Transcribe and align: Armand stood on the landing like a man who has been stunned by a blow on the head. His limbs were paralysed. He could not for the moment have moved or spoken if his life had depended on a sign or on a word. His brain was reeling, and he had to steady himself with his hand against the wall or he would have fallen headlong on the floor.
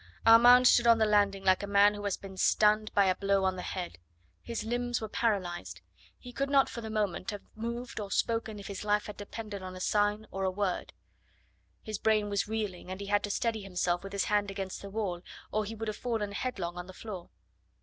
Armand 0.25 0.67
stood 0.67 0.87
on 0.87 0.97
the 0.97 1.05
landing 1.05 1.43
like 1.43 1.61
a 1.61 1.67
man 1.67 1.93
who 1.93 2.03
has 2.05 2.17
been 2.17 2.35
stunned 2.35 2.91
by 2.95 3.05
a 3.05 3.13
blow 3.15 3.43
on 3.43 3.55
the 3.55 3.61
head. 3.61 3.99
His 4.41 4.63
limbs 4.63 4.99
were 4.99 5.07
paralysed. 5.07 5.79
He 6.17 6.33
could 6.33 6.49
not 6.49 6.67
for 6.69 6.81
the 6.81 6.89
moment 6.89 7.29
have 7.29 7.43
moved 7.55 7.99
or 7.99 8.09
spoken 8.09 8.57
if 8.57 8.65
his 8.65 8.83
life 8.83 9.05
had 9.05 9.15
depended 9.15 9.61
on 9.61 9.75
a 9.75 9.79
sign 9.79 10.25
or 10.31 10.43
on 10.43 10.47
a 10.47 10.51
word. 10.55 10.93
His 11.83 11.99
brain 11.99 12.31
was 12.31 12.47
reeling, 12.47 12.89
and 12.89 12.99
he 12.99 13.05
had 13.13 13.21
to 13.25 13.29
steady 13.29 13.61
himself 13.61 14.01
with 14.03 14.13
his 14.13 14.23
hand 14.23 14.49
against 14.49 14.81
the 14.81 14.89
wall 14.89 15.21
or 15.51 15.65
he 15.65 15.75
would 15.75 15.87
have 15.87 15.97
fallen 15.97 16.31
headlong 16.31 16.77
on 16.79 16.87
the 16.87 16.93
floor. 16.93 17.29